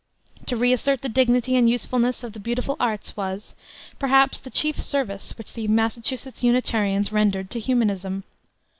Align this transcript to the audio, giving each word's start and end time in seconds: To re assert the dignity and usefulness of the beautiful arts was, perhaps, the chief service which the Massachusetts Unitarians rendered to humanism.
To 0.47 0.57
re 0.57 0.73
assert 0.73 1.03
the 1.03 1.09
dignity 1.09 1.55
and 1.55 1.69
usefulness 1.69 2.23
of 2.23 2.33
the 2.33 2.39
beautiful 2.39 2.75
arts 2.79 3.15
was, 3.15 3.53
perhaps, 3.99 4.39
the 4.39 4.49
chief 4.49 4.81
service 4.81 5.37
which 5.37 5.53
the 5.53 5.67
Massachusetts 5.67 6.41
Unitarians 6.41 7.11
rendered 7.11 7.51
to 7.51 7.59
humanism. 7.59 8.23